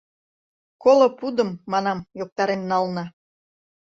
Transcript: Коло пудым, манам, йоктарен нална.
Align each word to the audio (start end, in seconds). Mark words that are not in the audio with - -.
Коло 0.83 1.07
пудым, 1.17 1.49
манам, 1.71 1.99
йоктарен 2.19 2.61
нална. 2.71 3.05